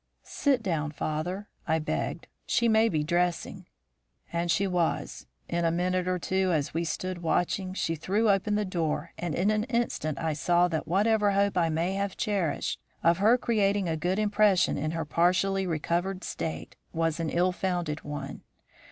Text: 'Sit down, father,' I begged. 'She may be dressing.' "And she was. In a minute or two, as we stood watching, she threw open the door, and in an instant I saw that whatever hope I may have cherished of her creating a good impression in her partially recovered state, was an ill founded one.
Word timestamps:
'Sit 0.23 0.63
down, 0.63 0.89
father,' 0.91 1.47
I 1.67 1.77
begged. 1.77 2.25
'She 2.47 2.67
may 2.67 2.89
be 2.89 3.03
dressing.' 3.03 3.67
"And 4.33 4.49
she 4.49 4.65
was. 4.65 5.27
In 5.47 5.63
a 5.63 5.69
minute 5.69 6.07
or 6.07 6.17
two, 6.17 6.51
as 6.51 6.73
we 6.73 6.83
stood 6.83 7.21
watching, 7.21 7.75
she 7.75 7.93
threw 7.93 8.27
open 8.27 8.55
the 8.55 8.65
door, 8.65 9.11
and 9.19 9.35
in 9.35 9.51
an 9.51 9.65
instant 9.65 10.17
I 10.19 10.33
saw 10.33 10.67
that 10.69 10.87
whatever 10.87 11.33
hope 11.33 11.55
I 11.55 11.69
may 11.69 11.93
have 11.93 12.17
cherished 12.17 12.79
of 13.03 13.19
her 13.19 13.37
creating 13.37 13.87
a 13.87 13.95
good 13.95 14.17
impression 14.17 14.75
in 14.75 14.89
her 14.89 15.05
partially 15.05 15.67
recovered 15.67 16.23
state, 16.23 16.75
was 16.91 17.19
an 17.19 17.29
ill 17.29 17.51
founded 17.51 18.03
one. 18.03 18.41